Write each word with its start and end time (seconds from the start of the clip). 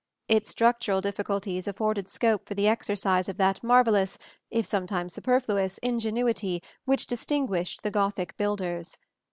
Its 0.27 0.49
structural 0.49 0.99
difficulties 0.99 1.67
afforded 1.67 2.09
scope 2.09 2.47
for 2.47 2.55
the 2.55 2.67
exercise 2.67 3.29
of 3.29 3.37
that 3.37 3.63
marvellous, 3.63 4.17
if 4.49 4.65
sometimes 4.65 5.13
superfluous, 5.13 5.77
ingenuity 5.83 6.63
which 6.85 7.05
distinguished 7.05 7.83
the 7.83 7.91
Gothic 7.91 8.35
builders. 8.35 8.97